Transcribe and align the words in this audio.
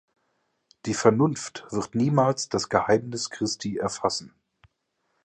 Die 0.87 0.95
Vernunft 0.95 1.63
wird 1.69 1.93
niemals 1.93 2.49
das 2.49 2.69
Geheimnis 2.69 3.29
Christi 3.29 3.75
erfassen. 3.77 4.33